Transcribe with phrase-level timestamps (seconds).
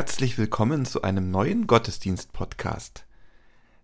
[0.00, 3.04] Herzlich willkommen zu einem neuen Gottesdienst-Podcast.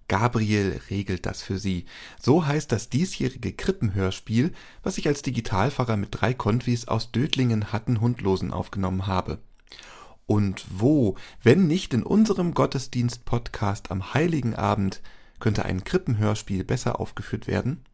[0.09, 1.85] Gabriel regelt das für Sie.
[2.19, 8.01] So heißt das diesjährige Krippenhörspiel, was ich als Digitalpfarrer mit drei Konfis aus Dödlingen Hatten
[8.01, 9.41] Hundlosen aufgenommen habe.
[10.25, 15.03] Und wo, wenn nicht in unserem Gottesdienst-Podcast am Heiligen Abend,
[15.39, 17.85] könnte ein Krippenhörspiel besser aufgeführt werden?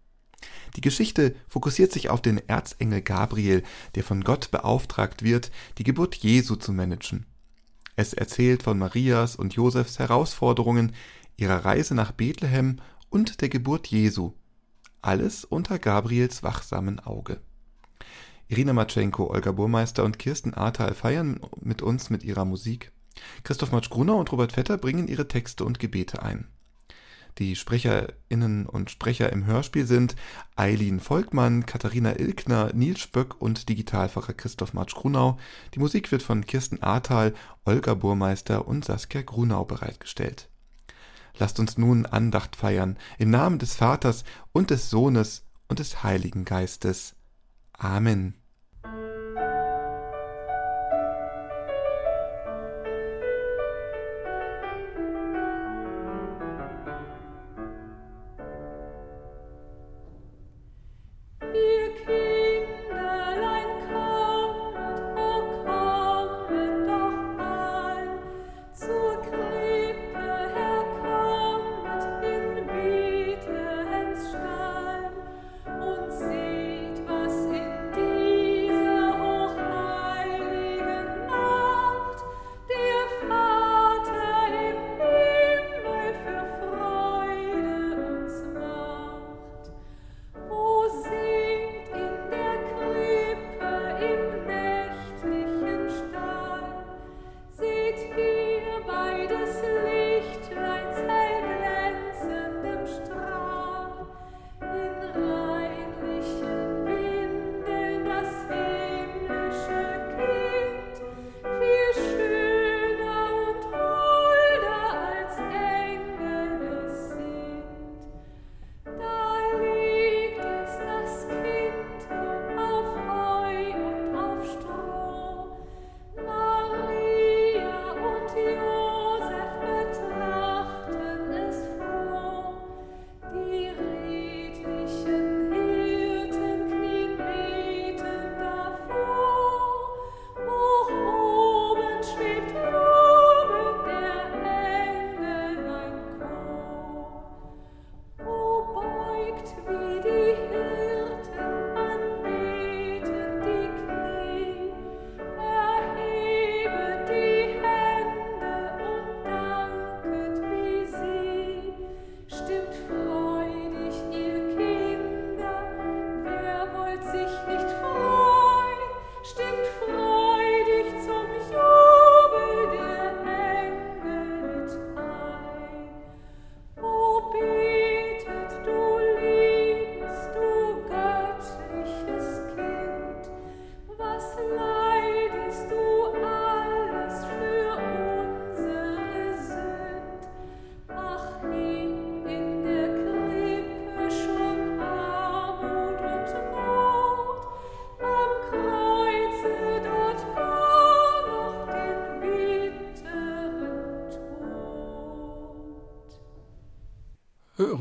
[0.77, 3.65] Die Geschichte fokussiert sich auf den Erzengel Gabriel,
[3.97, 7.27] der von Gott beauftragt wird, die Geburt Jesu zu managen.
[7.97, 10.93] Es erzählt von Marias und Josefs Herausforderungen,
[11.37, 12.77] ihrer Reise nach Bethlehem
[13.11, 14.33] und der Geburt Jesu.
[15.03, 17.41] Alles unter Gabriels wachsamen Auge.
[18.49, 22.93] Irina Matschenko, Olga Burmeister und Kirsten Ahrtal feiern mit uns mit ihrer Musik.
[23.45, 26.49] Christoph Matsch-Gruner und Robert Vetter bringen ihre Texte und Gebete ein.
[27.39, 30.17] Die Sprecherinnen und Sprecher im Hörspiel sind
[30.55, 35.39] Eileen Volkmann, Katharina Ilkner, Nils Spöck und Digitalfacher Christoph Marsch Grunau.
[35.75, 37.35] Die Musik wird von Kirsten Ahrtal,
[37.65, 40.51] Olga Burmeister und Saskia Grunau bereitgestellt.
[41.39, 46.45] Lasst uns nun Andacht feiern im Namen des Vaters und des Sohnes und des Heiligen
[46.45, 47.15] Geistes.
[47.73, 48.42] Amen.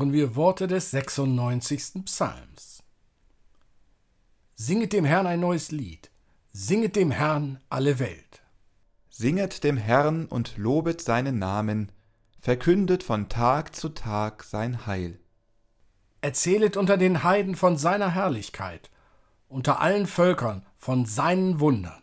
[0.02, 2.04] Hören wir Worte des 96.
[2.06, 2.82] Psalms.
[4.56, 6.10] Singet dem Herrn ein neues Lied,
[6.52, 8.42] singet dem Herrn alle Welt.
[9.10, 11.92] Singet dem Herrn und lobet seinen Namen,
[12.40, 15.20] verkündet von Tag zu Tag sein Heil.
[16.20, 18.90] Erzählet unter den Heiden von seiner Herrlichkeit,
[19.46, 22.02] unter allen Völkern von seinen Wundern.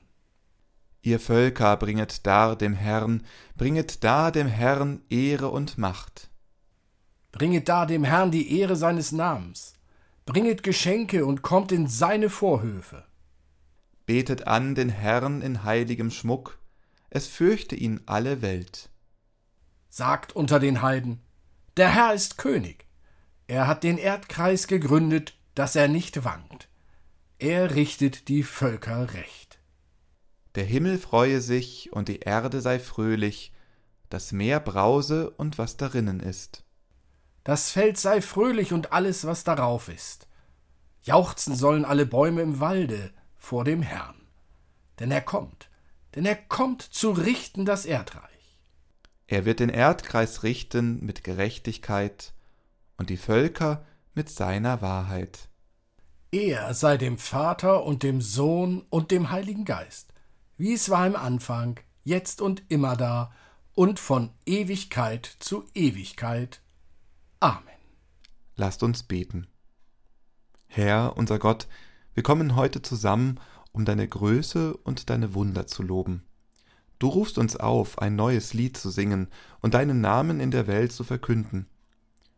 [1.02, 3.26] Ihr Völker bringet dar dem Herrn,
[3.58, 6.29] bringet dar dem Herrn Ehre und Macht.
[7.32, 9.76] Bringet da dem Herrn die Ehre seines Namens.
[10.26, 13.06] Bringet Geschenke und kommt in seine Vorhöfe.
[14.06, 16.60] Betet an den Herrn in heiligem Schmuck,
[17.10, 18.90] es fürchte ihn alle Welt.
[19.90, 21.22] Sagt unter den Heiden,
[21.78, 22.86] der Herr ist König.
[23.48, 26.70] Er hat den Erdkreis gegründet, dass er nicht wankt.
[27.40, 29.60] Er richtet die Völker recht.
[30.56, 33.54] Der Himmel freue sich und die Erde sei fröhlich,
[34.10, 36.64] das Meer brause und was darinnen ist.
[37.50, 40.28] Das Feld sei fröhlich und alles, was darauf ist.
[41.02, 44.28] Jauchzen sollen alle Bäume im Walde vor dem Herrn.
[45.00, 45.72] Denn er kommt,
[46.14, 48.60] denn er kommt zu richten das Erdreich.
[49.26, 52.36] Er wird den Erdkreis richten mit Gerechtigkeit
[52.98, 55.50] und die Völker mit seiner Wahrheit.
[56.32, 60.14] Er sei dem Vater und dem Sohn und dem Heiligen Geist,
[60.58, 63.32] wie es war im Anfang, jetzt und immer da
[63.74, 66.62] und von Ewigkeit zu Ewigkeit.
[67.42, 67.64] Amen.
[68.58, 69.48] Lasst uns beten.
[70.68, 71.68] Herr, unser Gott,
[72.14, 73.40] wir kommen heute zusammen,
[73.72, 76.24] um deine Größe und deine Wunder zu loben.
[77.00, 79.30] Du rufst uns auf, ein neues Lied zu singen
[79.62, 81.68] und deinen Namen in der Welt zu verkünden.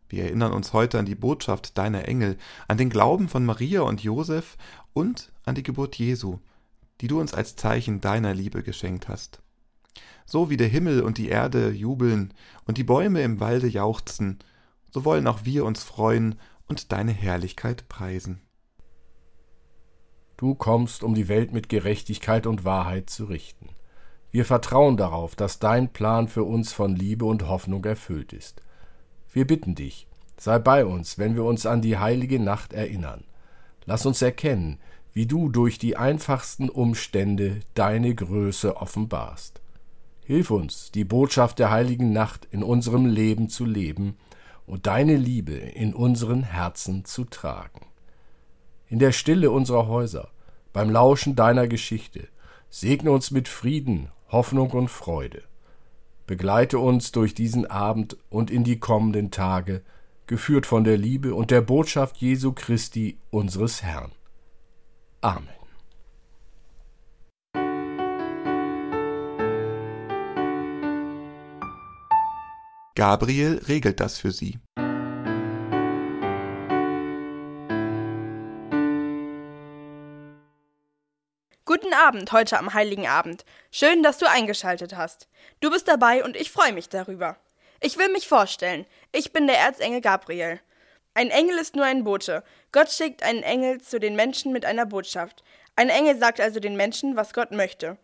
[0.08, 2.38] Wir erinnern uns heute an die Botschaft deiner Engel,
[2.68, 4.56] an den Glauben von Maria und Josef
[4.92, 6.38] und an die Geburt Jesu,
[7.00, 9.42] die du uns als Zeichen deiner Liebe geschenkt hast.
[10.26, 12.32] So wie der Himmel und die Erde jubeln
[12.66, 14.38] und die Bäume im Walde jauchzen,
[14.92, 18.42] so wollen auch wir uns freuen und deine Herrlichkeit preisen.
[20.36, 23.70] Du kommst, um die Welt mit Gerechtigkeit und Wahrheit zu richten.
[24.30, 28.62] Wir vertrauen darauf, dass dein Plan für uns von Liebe und Hoffnung erfüllt ist.
[29.32, 30.06] Wir bitten dich,
[30.36, 33.24] sei bei uns, wenn wir uns an die heilige Nacht erinnern.
[33.86, 34.78] Lass uns erkennen,
[35.12, 39.60] wie du durch die einfachsten Umstände deine Größe offenbarst.
[40.24, 44.16] Hilf uns, die Botschaft der heiligen Nacht in unserem Leben zu leben
[44.72, 47.88] und deine Liebe in unseren Herzen zu tragen.
[48.88, 50.30] In der Stille unserer Häuser,
[50.72, 52.26] beim Lauschen deiner Geschichte,
[52.70, 55.42] segne uns mit Frieden, Hoffnung und Freude.
[56.26, 59.82] Begleite uns durch diesen Abend und in die kommenden Tage,
[60.26, 64.12] geführt von der Liebe und der Botschaft Jesu Christi, unseres Herrn.
[65.20, 65.61] Amen.
[72.94, 74.58] Gabriel regelt das für sie.
[81.64, 83.46] Guten Abend heute am Heiligen Abend.
[83.70, 85.28] Schön, dass du eingeschaltet hast.
[85.60, 87.38] Du bist dabei und ich freue mich darüber.
[87.80, 88.84] Ich will mich vorstellen.
[89.10, 90.60] Ich bin der Erzengel Gabriel.
[91.14, 92.44] Ein Engel ist nur ein Bote.
[92.72, 95.42] Gott schickt einen Engel zu den Menschen mit einer Botschaft.
[95.76, 97.96] Ein Engel sagt also den Menschen, was Gott möchte.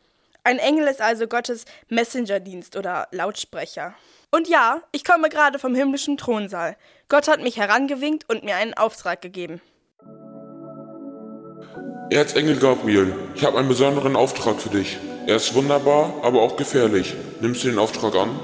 [0.45, 3.95] Ein Engel ist also Gottes Messengerdienst oder Lautsprecher.
[4.31, 6.77] Und ja, ich komme gerade vom himmlischen Thronsaal.
[7.09, 9.61] Gott hat mich herangewinkt und mir einen Auftrag gegeben.
[12.11, 14.99] Erzengel Gabriel, ich habe einen besonderen Auftrag für dich.
[15.27, 17.15] Er ist wunderbar, aber auch gefährlich.
[17.41, 18.41] Nimmst du den Auftrag an?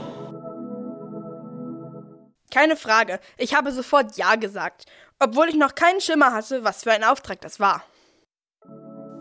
[2.51, 4.85] Keine Frage, ich habe sofort Ja gesagt,
[5.19, 7.83] obwohl ich noch keinen Schimmer hatte, was für ein Auftrag das war.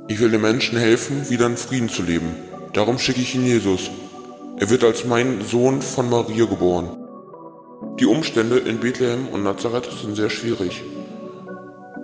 [0.10, 2.36] Ich will den Menschen helfen, wieder in Frieden zu leben.
[2.74, 3.92] Darum schicke ich ihn Jesus.
[4.58, 6.90] Er wird als mein Sohn von Maria geboren.
[8.00, 10.84] Die Umstände in Bethlehem und Nazareth sind sehr schwierig.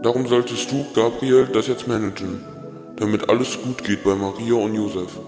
[0.04, 2.44] Darum solltest du, Gabriel, das jetzt managen,
[2.98, 5.20] damit alles gut geht bei Maria und Josef.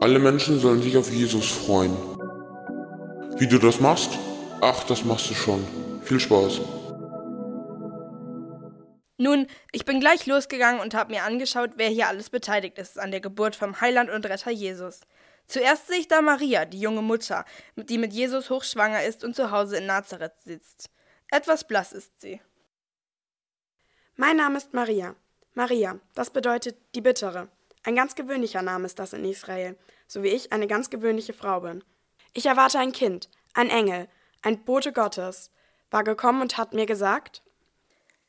[0.00, 1.96] Alle Menschen sollen sich auf Jesus freuen.
[3.38, 4.18] Wie du das machst?
[4.60, 5.64] Ach, das machst du schon.
[6.02, 6.60] Viel Spaß.
[9.20, 13.10] Nun, ich bin gleich losgegangen und habe mir angeschaut, wer hier alles beteiligt ist an
[13.10, 15.00] der Geburt vom Heiland und Retter Jesus.
[15.46, 17.44] Zuerst sehe ich da Maria, die junge Mutter,
[17.76, 20.88] die mit Jesus hochschwanger ist und zu Hause in Nazareth sitzt.
[21.30, 22.40] Etwas blass ist sie.
[24.16, 25.14] Mein Name ist Maria.
[25.52, 27.48] Maria, das bedeutet die Bittere.
[27.82, 31.60] Ein ganz gewöhnlicher Name ist das in Israel, so wie ich eine ganz gewöhnliche Frau
[31.60, 31.84] bin.
[32.32, 34.08] Ich erwarte ein Kind, ein Engel,
[34.40, 35.50] ein Bote Gottes,
[35.90, 37.42] war gekommen und hat mir gesagt,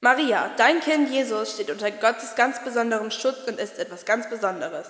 [0.03, 4.87] Maria, dein Kind Jesus steht unter Gottes ganz besonderem Schutz und ist etwas ganz Besonderes.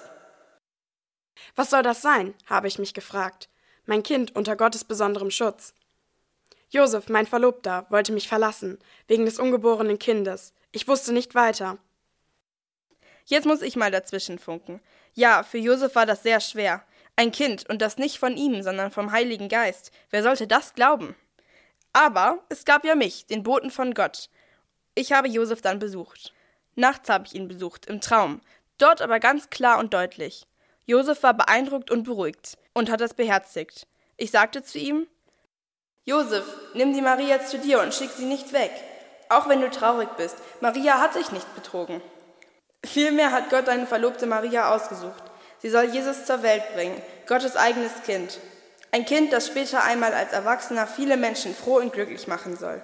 [1.57, 2.33] Was soll das sein?
[2.45, 3.49] habe ich mich gefragt.
[3.85, 5.73] Mein Kind unter Gottes besonderem Schutz.
[6.69, 10.53] Josef, mein Verlobter, wollte mich verlassen, wegen des ungeborenen Kindes.
[10.71, 11.77] Ich wusste nicht weiter.
[13.25, 14.79] Jetzt muss ich mal dazwischen funken.
[15.13, 16.85] Ja, für Josef war das sehr schwer.
[17.17, 19.91] Ein Kind, und das nicht von ihm, sondern vom Heiligen Geist.
[20.09, 21.15] Wer sollte das glauben?
[21.91, 24.29] Aber es gab ja mich, den Boten von Gott.
[25.01, 26.31] Ich habe Josef dann besucht.
[26.75, 28.39] Nachts habe ich ihn besucht, im Traum,
[28.77, 30.45] dort aber ganz klar und deutlich.
[30.85, 33.87] Josef war beeindruckt und beruhigt und hat es beherzigt.
[34.17, 35.07] Ich sagte zu ihm:
[36.05, 38.69] Josef, nimm die Maria zu dir und schick sie nicht weg.
[39.29, 41.99] Auch wenn du traurig bist, Maria hat sich nicht betrogen.
[42.85, 45.23] Vielmehr hat Gott deine Verlobte Maria ausgesucht.
[45.57, 48.37] Sie soll Jesus zur Welt bringen, Gottes eigenes Kind.
[48.91, 52.83] Ein Kind, das später einmal als Erwachsener viele Menschen froh und glücklich machen soll.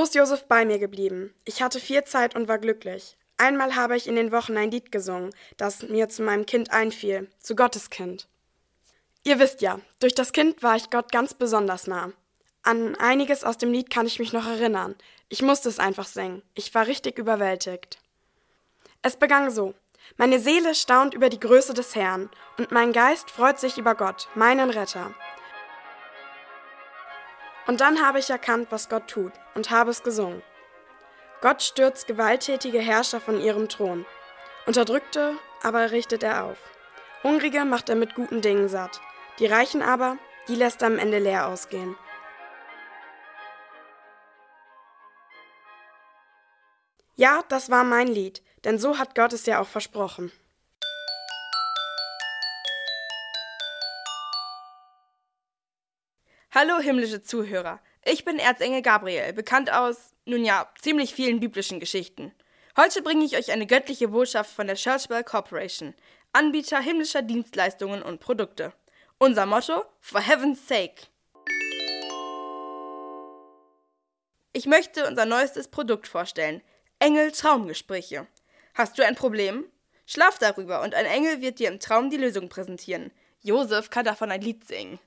[0.00, 1.34] So ist Josef bei mir geblieben.
[1.44, 3.18] Ich hatte viel Zeit und war glücklich.
[3.36, 5.28] Einmal habe ich in den Wochen ein Lied gesungen,
[5.58, 8.26] das mir zu meinem Kind einfiel, zu Gottes Kind.
[9.24, 12.14] Ihr wisst ja, durch das Kind war ich Gott ganz besonders nah.
[12.62, 14.94] An einiges aus dem Lied kann ich mich noch erinnern.
[15.28, 16.40] Ich musste es einfach singen.
[16.54, 17.98] Ich war richtig überwältigt.
[19.02, 19.74] Es begann so.
[20.16, 24.28] Meine Seele staunt über die Größe des Herrn, und mein Geist freut sich über Gott,
[24.34, 25.14] meinen Retter.
[27.70, 30.42] Und dann habe ich erkannt, was Gott tut, und habe es gesungen.
[31.40, 34.04] Gott stürzt gewalttätige Herrscher von ihrem Thron.
[34.66, 36.58] Unterdrückte aber richtet er auf.
[37.22, 39.00] Hungrige macht er mit guten Dingen satt.
[39.38, 41.96] Die Reichen aber, die lässt er am Ende leer ausgehen.
[47.14, 50.32] Ja, das war mein Lied, denn so hat Gott es ja auch versprochen.
[56.52, 57.78] Hallo himmlische Zuhörer.
[58.04, 62.32] Ich bin Erzengel Gabriel, bekannt aus, nun ja, ziemlich vielen biblischen Geschichten.
[62.76, 65.94] Heute bringe ich euch eine göttliche Botschaft von der Church Bell Corporation,
[66.32, 68.72] Anbieter himmlischer Dienstleistungen und Produkte.
[69.18, 71.02] Unser Motto: For Heaven's Sake.
[74.52, 76.62] Ich möchte unser neuestes Produkt vorstellen:
[76.98, 78.26] Engel Traumgespräche.
[78.74, 79.66] Hast du ein Problem?
[80.04, 83.12] Schlaf darüber und ein Engel wird dir im Traum die Lösung präsentieren.
[83.40, 84.98] Josef kann davon ein Lied singen.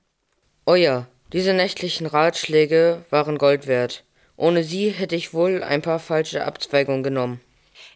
[0.64, 4.04] Oh ja, diese nächtlichen Ratschläge waren Gold wert.
[4.36, 7.40] Ohne sie hätte ich wohl ein paar falsche Abzweigungen genommen.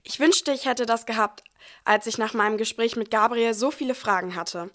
[0.03, 1.45] Ich wünschte, ich hätte das gehabt,
[1.85, 4.71] als ich nach meinem Gespräch mit Gabriel so viele Fragen hatte.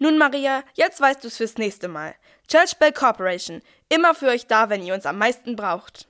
[0.00, 2.16] Nun, Maria, jetzt weißt du's fürs nächste Mal.
[2.48, 6.08] Church Bell Corporation, immer für euch da, wenn ihr uns am meisten braucht.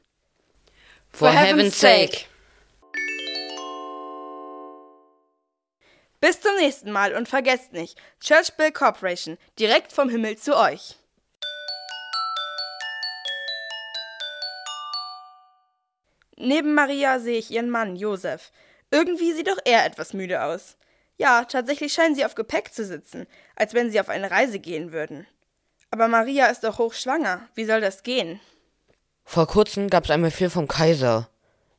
[1.12, 2.24] For, For heaven's sake.
[6.20, 10.96] Bis zum nächsten Mal und vergesst nicht, Church Bell Corporation, direkt vom Himmel zu euch.
[16.36, 18.52] Neben Maria sehe ich ihren Mann, Josef.
[18.90, 20.76] Irgendwie sieht auch er etwas müde aus.
[21.18, 24.92] Ja, tatsächlich scheinen sie auf Gepäck zu sitzen, als wenn sie auf eine Reise gehen
[24.92, 25.26] würden.
[25.90, 27.48] Aber Maria ist doch hochschwanger.
[27.54, 28.40] Wie soll das gehen?
[29.24, 31.28] Vor kurzem gab es einen Befehl vom Kaiser.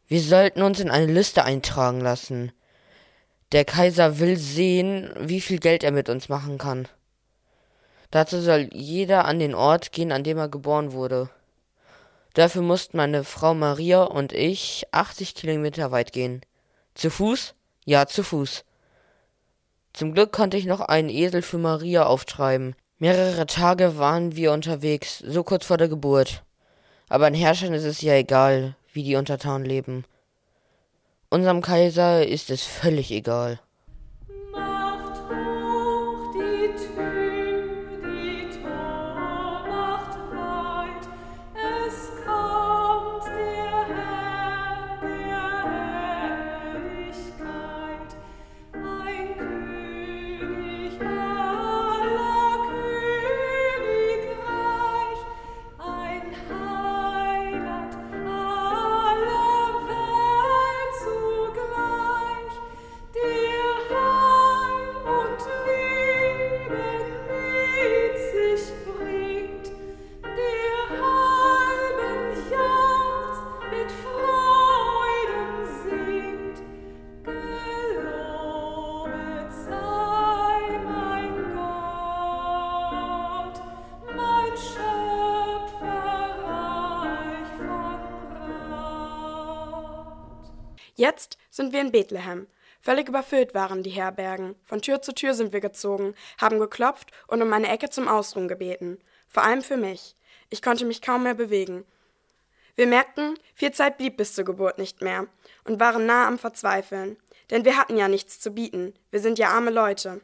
[0.08, 2.52] Wir sollten uns in eine Liste eintragen lassen.
[3.52, 6.88] Der Kaiser will sehen, wie viel Geld er mit uns machen kann.
[8.12, 11.30] Dazu soll jeder an den Ort gehen, an dem er geboren wurde.
[12.38, 16.42] Dafür mussten meine Frau Maria und ich 80 Kilometer weit gehen.
[16.94, 17.56] Zu Fuß?
[17.84, 18.64] Ja, zu Fuß.
[19.92, 22.76] Zum Glück konnte ich noch einen Esel für Maria auftreiben.
[23.00, 26.44] Mehrere Tage waren wir unterwegs, so kurz vor der Geburt.
[27.10, 30.06] Aber an Herrschern ist es ja egal, wie die Untertanen leben.
[31.32, 33.60] Unserem Kaiser ist es völlig egal.
[91.88, 92.48] In Bethlehem.
[92.82, 94.56] Völlig überfüllt waren die Herbergen.
[94.66, 98.48] Von Tür zu Tür sind wir gezogen, haben geklopft und um eine Ecke zum Ausruhen
[98.48, 99.00] gebeten.
[99.28, 100.16] Vor allem für mich.
[100.50, 101.86] Ich konnte mich kaum mehr bewegen.
[102.76, 105.28] Wir merkten, viel Zeit blieb bis zur Geburt nicht mehr
[105.64, 107.18] und waren nah am Verzweifeln.
[107.50, 108.94] Denn wir hatten ja nichts zu bieten.
[109.10, 110.22] Wir sind ja arme Leute.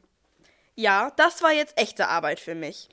[0.75, 2.89] Ja, das war jetzt echte Arbeit für mich.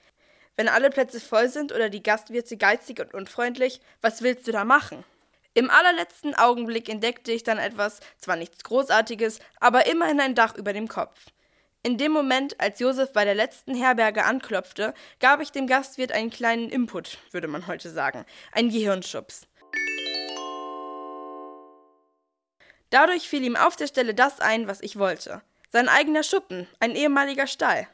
[0.56, 4.64] Wenn alle Plätze voll sind oder die Gastwirte geizig und unfreundlich, was willst du da
[4.64, 5.04] machen?
[5.52, 10.72] Im allerletzten Augenblick entdeckte ich dann etwas, zwar nichts Großartiges, aber immerhin ein Dach über
[10.72, 11.26] dem Kopf.
[11.82, 16.30] In dem Moment, als Josef bei der letzten Herberge anklopfte, gab ich dem Gastwirt einen
[16.30, 19.48] kleinen Input, würde man heute sagen, einen Gehirnschubs.
[22.90, 25.42] Dadurch fiel ihm auf der Stelle das ein, was ich wollte.
[25.68, 27.88] Sein eigener Schuppen, ein ehemaliger Stall.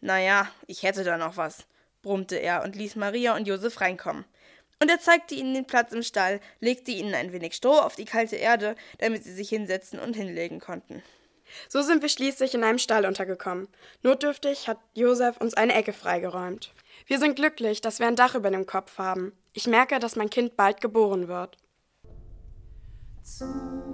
[0.00, 1.66] Naja, ich hätte da noch was,
[2.00, 4.24] brummte er und ließ Maria und Josef reinkommen
[4.80, 8.04] und er zeigte ihnen den Platz im Stall, legte ihnen ein wenig Stroh auf die
[8.04, 11.02] kalte Erde, damit sie sich hinsetzen und hinlegen konnten.
[11.68, 13.68] So sind wir schließlich in einem Stall untergekommen.
[14.02, 16.72] Notdürftig hat Josef uns eine Ecke freigeräumt.
[17.06, 19.32] Wir sind glücklich, dass wir ein Dach über dem Kopf haben.
[19.52, 21.56] Ich merke, dass mein Kind bald geboren wird.
[23.22, 23.89] Zu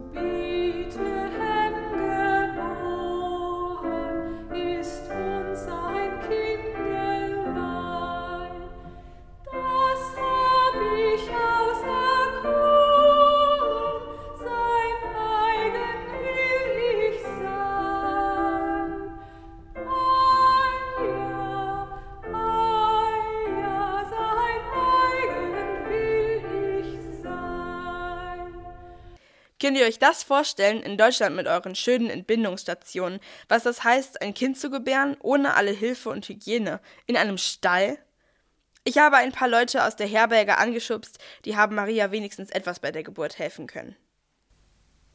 [29.67, 34.33] Könnt ihr euch das vorstellen in Deutschland mit euren schönen Entbindungsstationen, was das heißt, ein
[34.33, 37.99] Kind zu gebären, ohne alle Hilfe und Hygiene, in einem Stall?
[38.85, 42.93] Ich habe ein paar Leute aus der Herberge angeschubst, die haben Maria wenigstens etwas bei
[42.93, 43.97] der Geburt helfen können.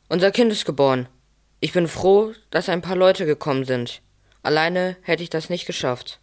[0.09, 1.07] Unser Kind ist geboren.
[1.61, 4.01] Ich bin froh, dass ein paar Leute gekommen sind.
[4.43, 6.19] Alleine hätte ich das nicht geschafft.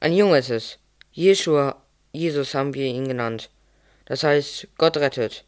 [0.00, 0.78] Ein Junge ist es.
[1.12, 1.76] Jeschua,
[2.12, 3.50] Jesus haben wir ihn genannt.
[4.06, 5.44] Das heißt, Gott rettet.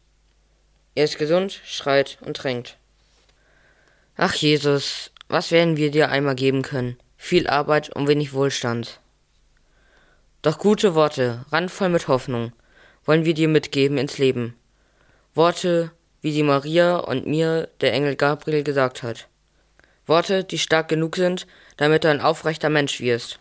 [0.99, 2.75] Er ist gesund, schreit und trinkt.
[4.17, 6.97] Ach Jesus, was werden wir dir einmal geben können?
[7.15, 8.99] Viel Arbeit und wenig Wohlstand.
[10.41, 12.51] Doch gute Worte, randvoll mit Hoffnung,
[13.05, 14.57] wollen wir dir mitgeben ins Leben.
[15.33, 19.29] Worte, wie sie Maria und mir der Engel Gabriel gesagt hat.
[20.05, 23.39] Worte, die stark genug sind, damit du ein aufrechter Mensch wirst.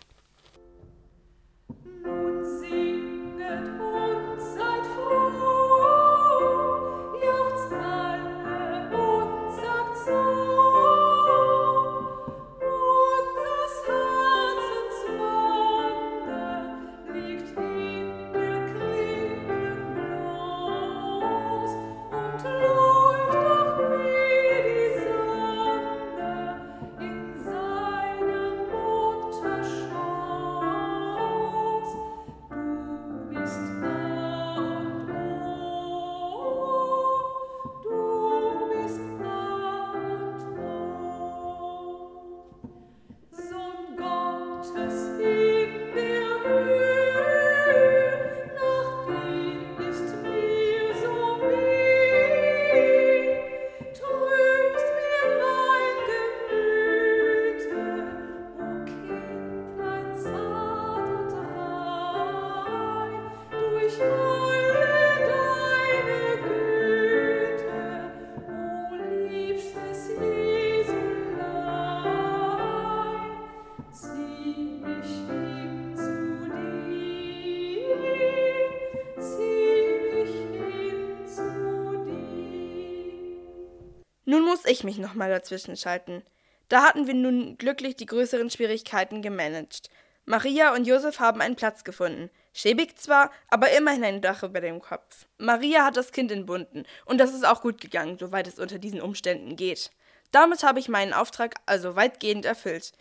[84.79, 86.23] Ich mich nochmal dazwischen schalten.
[86.69, 89.91] Da hatten wir nun glücklich die größeren Schwierigkeiten gemanagt.
[90.25, 92.31] Maria und Josef haben einen Platz gefunden.
[92.53, 95.27] Schäbig zwar, aber immerhin ein Dach über dem Kopf.
[95.39, 99.01] Maria hat das Kind entbunden und das ist auch gut gegangen, soweit es unter diesen
[99.01, 99.91] Umständen geht.
[100.31, 102.93] Damit habe ich meinen Auftrag also weitgehend erfüllt.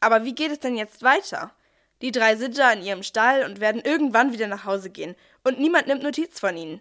[0.00, 1.52] Aber wie geht es denn jetzt weiter?
[2.00, 5.58] Die drei sind da in ihrem Stall und werden irgendwann wieder nach Hause gehen und
[5.58, 6.80] niemand nimmt Notiz von ihnen.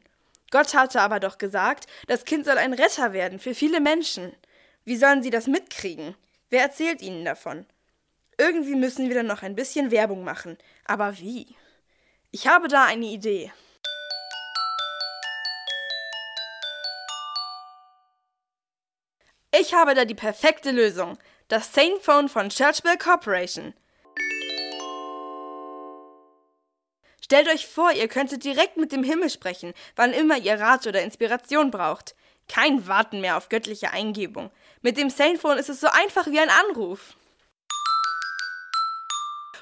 [0.51, 4.33] Gott hatte aber doch gesagt, das Kind soll ein Retter werden für viele Menschen.
[4.85, 6.15] Wie sollen sie das mitkriegen?
[6.49, 7.65] Wer erzählt ihnen davon?
[8.37, 10.57] Irgendwie müssen wir dann noch ein bisschen Werbung machen.
[10.85, 11.55] Aber wie?
[12.31, 13.51] Ich habe da eine Idee.
[19.51, 21.17] Ich habe da die perfekte Lösung.
[21.47, 23.73] Das Sane Phone von Church Bell Corporation.
[27.27, 31.01] Stellt euch vor, ihr könntet direkt mit dem Himmel sprechen, wann immer ihr Rat oder
[31.01, 32.15] Inspiration braucht.
[32.47, 34.49] Kein Warten mehr auf göttliche Eingebung.
[34.81, 37.17] Mit dem Sanephone ist es so einfach wie ein Anruf.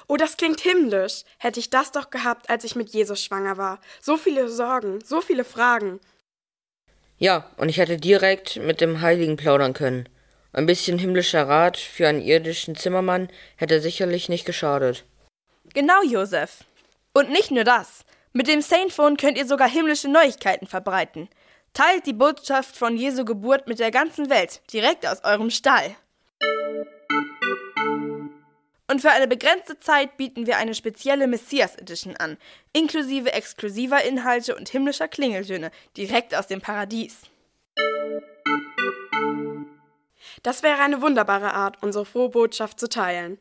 [0.06, 1.24] Oh, das klingt himmlisch.
[1.38, 3.80] Hätte ich das doch gehabt, als ich mit Jesus schwanger war.
[4.00, 5.98] So viele Sorgen, so viele Fragen.
[7.18, 10.08] Ja, und ich hätte direkt mit dem Heiligen plaudern können.
[10.52, 15.04] Ein bisschen himmlischer Rat für einen irdischen Zimmermann hätte sicherlich nicht geschadet.
[15.74, 16.64] Genau, Josef.
[17.16, 18.04] Und nicht nur das.
[18.34, 21.30] Mit dem Saintphone könnt ihr sogar himmlische Neuigkeiten verbreiten.
[21.72, 25.96] Teilt die Botschaft von Jesu Geburt mit der ganzen Welt, direkt aus eurem Stall.
[28.86, 32.36] Und für eine begrenzte Zeit bieten wir eine spezielle Messias Edition an,
[32.74, 37.16] inklusive exklusiver Inhalte und himmlischer Klingeltöne, direkt aus dem Paradies.
[40.42, 43.38] Das wäre eine wunderbare Art, unsere frohe Botschaft zu teilen.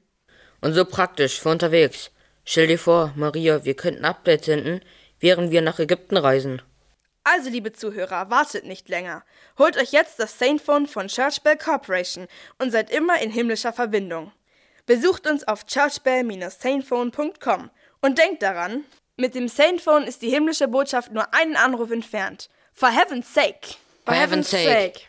[0.62, 2.10] Und so praktisch für unterwegs.
[2.46, 4.82] Stell dir vor, Maria, wir könnten Updates senden,
[5.20, 6.62] während wir nach Ägypten reisen.
[7.24, 9.24] Also, liebe Zuhörer, wartet nicht länger.
[9.58, 12.28] Holt euch jetzt das Saintphone von Church Bell Corporation
[12.60, 14.32] und seid immer in himmlischer Verbindung.
[14.86, 18.86] Besucht uns auf churchbell-saintphone.com und denkt daran,
[19.18, 22.50] Mit dem Saintphone ist die himmlische Botschaft nur einen Anruf entfernt.
[22.74, 23.78] For heaven's sake.
[24.06, 25.00] For heaven's sake.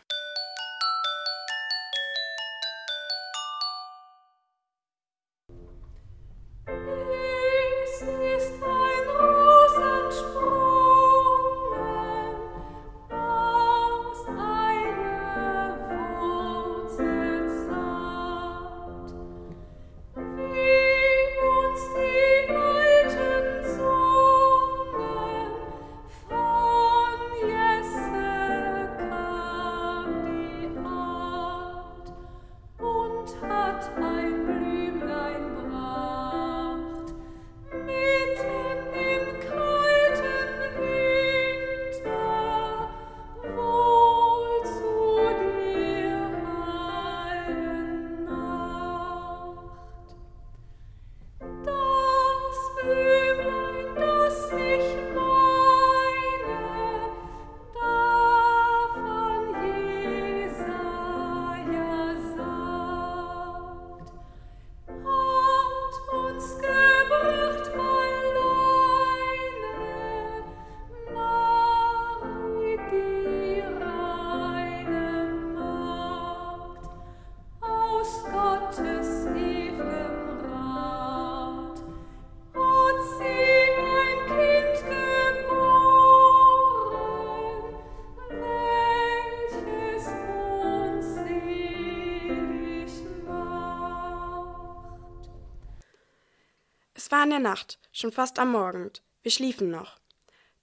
[97.07, 98.91] Es war in der Nacht, schon fast am Morgen.
[99.23, 100.01] Wir schliefen noch.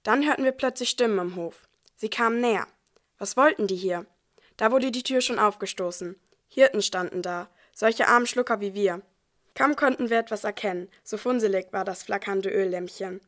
[0.03, 1.69] Dann hörten wir plötzlich Stimmen im Hof.
[1.95, 2.67] Sie kamen näher.
[3.17, 4.05] Was wollten die hier?
[4.57, 6.17] Da wurde die Tür schon aufgestoßen.
[6.49, 9.01] Hirten standen da, solche armen Schlucker wie wir.
[9.55, 13.21] Kaum konnten wir etwas erkennen, so funselig war das flackernde Öllämpchen.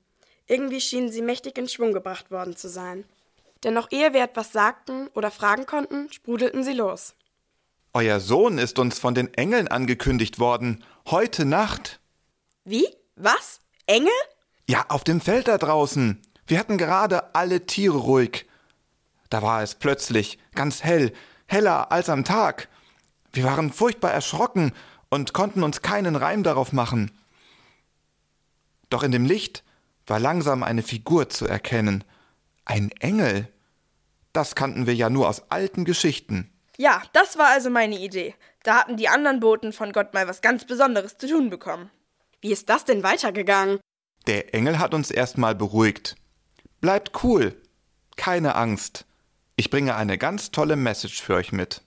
[0.45, 3.05] Irgendwie schienen sie mächtig in Schwung gebracht worden zu sein.
[3.63, 7.15] Denn noch ehe wir etwas sagten oder fragen konnten, sprudelten sie los.
[7.93, 10.83] Euer Sohn ist uns von den Engeln angekündigt worden.
[11.05, 12.01] Heute Nacht.
[12.65, 12.85] Wie?
[13.15, 13.61] Was?
[13.85, 14.11] Engel?
[14.67, 16.21] Ja, auf dem Feld da draußen.
[16.47, 18.45] Wir hatten gerade alle Tiere ruhig.
[19.29, 21.13] Da war es plötzlich ganz hell,
[21.47, 22.67] heller als am Tag.
[23.31, 24.73] Wir waren furchtbar erschrocken
[25.09, 27.11] und konnten uns keinen Reim darauf machen.
[28.89, 29.63] Doch in dem Licht
[30.07, 32.03] war langsam eine Figur zu erkennen.
[32.65, 33.47] Ein Engel.
[34.33, 36.51] Das kannten wir ja nur aus alten Geschichten.
[36.77, 38.35] Ja, das war also meine Idee.
[38.63, 41.89] Da hatten die anderen Boten von Gott mal was ganz Besonderes zu tun bekommen.
[42.41, 43.79] Wie ist das denn weitergegangen?
[44.27, 46.15] Der Engel hat uns erstmal beruhigt.
[46.81, 47.61] Bleibt cool.
[48.15, 49.05] Keine Angst.
[49.55, 51.81] Ich bringe eine ganz tolle Message für euch mit.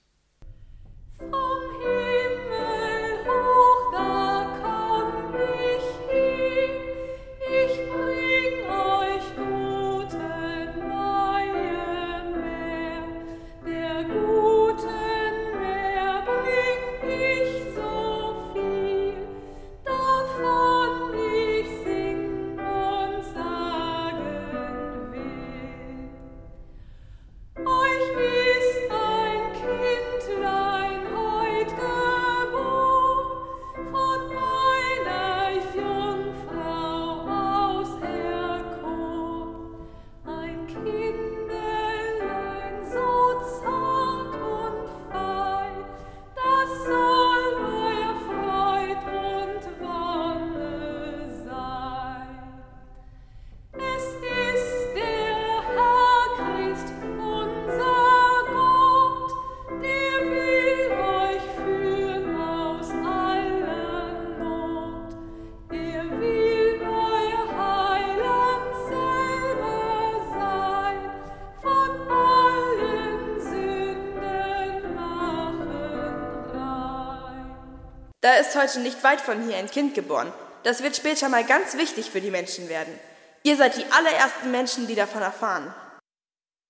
[78.29, 80.31] Da ist heute nicht weit von hier ein Kind geboren.
[80.61, 82.93] Das wird später mal ganz wichtig für die Menschen werden.
[83.41, 85.73] Ihr seid die allerersten Menschen, die davon erfahren.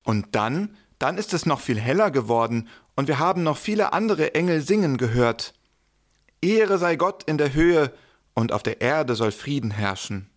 [0.05, 4.35] Und dann, dann ist es noch viel heller geworden und wir haben noch viele andere
[4.35, 5.53] Engel singen gehört.
[6.41, 7.91] Ehre sei Gott in der Höhe
[8.33, 10.28] und auf der Erde soll Frieden herrschen.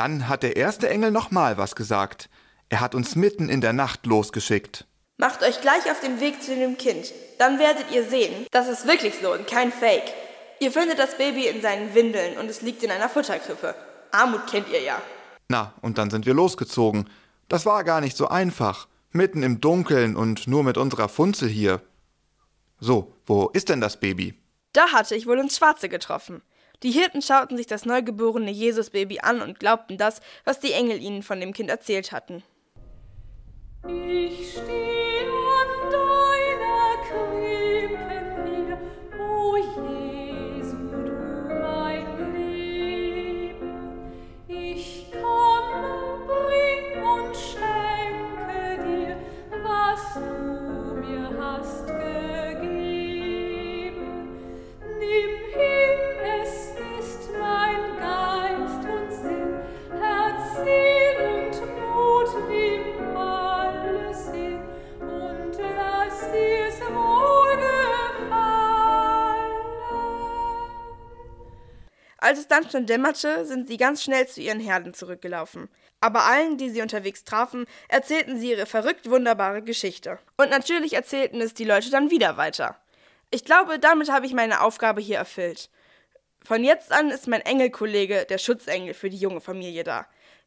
[0.00, 2.30] Dann hat der erste Engel nochmal was gesagt.
[2.70, 4.86] Er hat uns mitten in der Nacht losgeschickt.
[5.18, 7.12] Macht euch gleich auf den Weg zu dem Kind.
[7.38, 10.10] Dann werdet ihr sehen, das ist wirklich so und kein Fake.
[10.58, 13.74] Ihr findet das Baby in seinen Windeln und es liegt in einer Futterkrippe.
[14.10, 15.02] Armut kennt ihr ja.
[15.50, 17.10] Na, und dann sind wir losgezogen.
[17.48, 18.88] Das war gar nicht so einfach.
[19.10, 21.82] Mitten im Dunkeln und nur mit unserer Funzel hier.
[22.78, 24.32] So, wo ist denn das Baby?
[24.72, 26.40] Da hatte ich wohl ins Schwarze getroffen.
[26.82, 31.22] Die Hirten schauten sich das neugeborene Jesusbaby an und glaubten das, was die Engel ihnen
[31.22, 32.42] von dem Kind erzählt hatten.
[33.86, 35.39] Ich steh
[72.22, 75.70] Als es dann schon dämmerte, sind sie ganz schnell zu ihren Herden zurückgelaufen.
[76.00, 80.18] Aber allen, die sie unterwegs trafen, erzählten sie ihre verrückt wunderbare Geschichte.
[80.36, 82.76] Und natürlich erzählten es die Leute dann wieder weiter.
[83.30, 85.70] Ich glaube, damit habe ich meine Aufgabe hier erfüllt.
[86.44, 90.06] Von jetzt an ist mein Engelkollege der Schutzengel für die junge Familie da.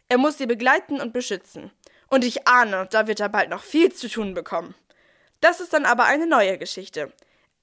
[0.10, 1.72] Er muss sie begleiten und beschützen.
[2.08, 4.76] Und ich ahne, da wird er bald noch viel zu tun bekommen.
[5.42, 7.12] Das ist dann aber eine neue Geschichte.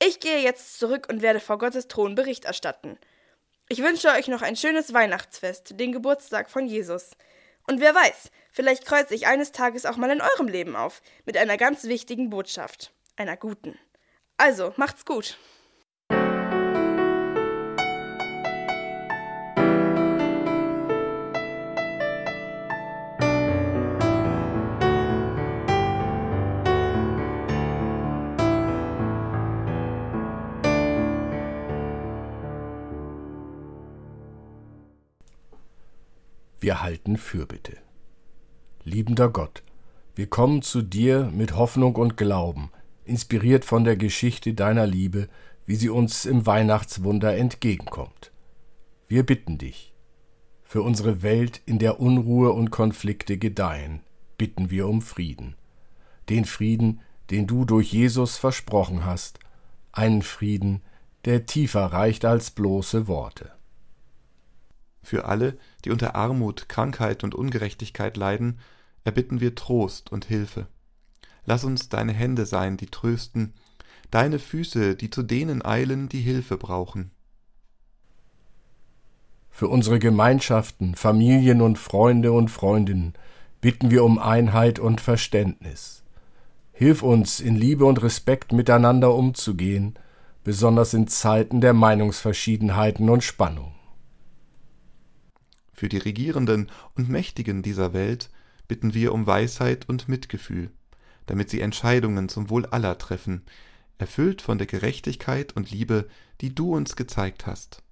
[0.03, 2.99] Ich gehe jetzt zurück und werde vor Gottes Thron Bericht erstatten.
[3.73, 7.13] Ich wünsche euch noch ein schönes Weihnachtsfest, den Geburtstag von Jesus.
[7.69, 11.37] Und wer weiß, vielleicht kreuze ich eines Tages auch mal in eurem Leben auf, mit
[11.37, 13.79] einer ganz wichtigen Botschaft, einer guten.
[14.39, 15.39] Also, macht's gut.
[36.61, 37.79] Wir halten Fürbitte.
[38.85, 39.63] Liebender Gott,
[40.15, 42.71] wir kommen zu dir mit Hoffnung und Glauben,
[43.07, 45.31] inspiriert von der Geschichte deiner Liebe,
[45.65, 48.31] wie sie uns im Weihnachtswunder entgegenkommt.
[49.09, 49.95] Wir bitten dich.
[50.63, 54.01] Für unsere Welt, in der Unruhe und Konflikte gedeihen,
[54.37, 55.57] bitten wir um Frieden.
[56.29, 59.39] Den Frieden, den du durch Jesus versprochen hast,
[59.93, 60.83] einen Frieden,
[61.25, 63.51] der tiefer reicht als bloße Worte.
[65.03, 68.59] Für alle, die unter Armut, Krankheit und Ungerechtigkeit leiden,
[69.05, 70.67] erbitten wir Trost und Hilfe.
[71.47, 73.55] Lass uns deine Hände sein, die trösten,
[74.11, 77.11] deine Füße, die zu denen eilen, die Hilfe brauchen.
[79.51, 83.15] Für unsere Gemeinschaften, Familien und Freunde und Freundinnen
[83.61, 86.03] bitten wir um Einheit und Verständnis.
[86.73, 89.99] Hilf uns, in Liebe und Respekt miteinander umzugehen,
[90.45, 93.75] besonders in Zeiten der Meinungsverschiedenheiten und Spannung.
[95.81, 98.29] Für die Regierenden und Mächtigen dieser Welt
[98.69, 100.71] bitten wir um Weisheit und Mitgefühl,
[101.25, 103.47] damit sie Entscheidungen zum Wohl aller treffen,
[103.97, 106.07] erfüllt von der Gerechtigkeit und Liebe,
[106.43, 107.83] die du uns gezeigt hast.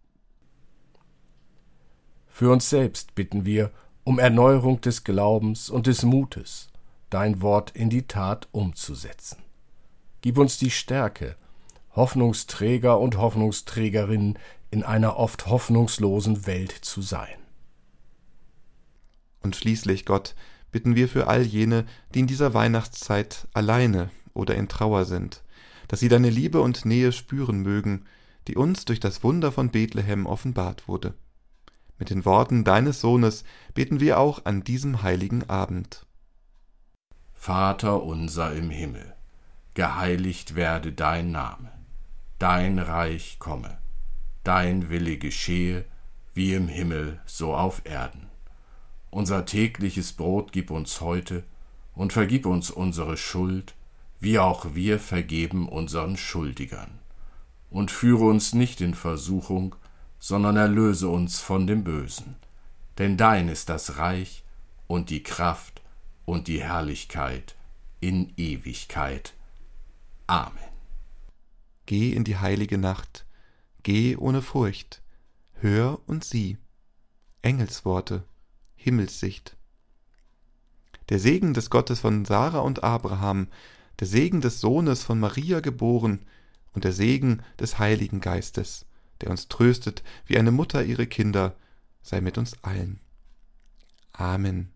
[2.27, 3.71] Für uns selbst bitten wir
[4.05, 6.69] um Erneuerung des Glaubens und des Mutes,
[7.09, 9.39] dein Wort in die Tat umzusetzen.
[10.21, 11.37] Gib uns die Stärke,
[11.97, 14.39] Hoffnungsträger und Hoffnungsträgerinnen
[14.71, 17.48] in einer oft hoffnungslosen Welt zu sein.
[19.41, 20.35] Und schließlich, Gott,
[20.71, 25.43] bitten wir für all jene, die in dieser Weihnachtszeit alleine oder in Trauer sind,
[25.89, 28.05] dass sie deine Liebe und Nähe spüren mögen,
[28.47, 31.15] die uns durch das Wunder von Bethlehem offenbart wurde.
[31.99, 36.07] Mit den Worten deines Sohnes beten wir auch an diesem heiligen Abend.
[37.35, 39.15] Vater unser im Himmel,
[39.75, 41.71] geheiligt werde dein Name,
[42.39, 43.79] dein Reich komme,
[44.45, 45.85] dein Wille geschehe,
[46.35, 48.29] wie im Himmel so auf Erden.
[49.11, 51.45] Unser tägliches Brot gib uns heute
[51.95, 53.75] und vergib uns unsere Schuld,
[54.21, 56.99] wie auch wir vergeben unseren Schuldigern.
[57.71, 59.75] Und führe uns nicht in Versuchung,
[60.19, 62.37] sondern erlöse uns von dem Bösen.
[62.99, 64.45] Denn dein ist das Reich
[64.87, 65.83] und die Kraft
[66.25, 67.55] und die Herrlichkeit
[68.01, 69.35] in Ewigkeit.
[70.27, 70.59] Amen.
[71.87, 73.25] Geh in die heilige Nacht,
[73.83, 75.03] geh ohne Furcht,
[75.61, 76.59] hör und sieh.
[77.41, 78.25] Engelsworte,
[78.79, 79.57] Himmelssicht.
[81.09, 83.49] Der Segen des Gottes von Sarah und Abraham,
[83.99, 86.21] der Segen des Sohnes von Maria geboren
[86.73, 88.87] und der Segen des Heiligen Geistes,
[89.21, 91.57] der uns tröstet wie eine Mutter ihre Kinder,
[92.03, 93.01] sei mit uns allen.
[94.13, 94.71] Amen.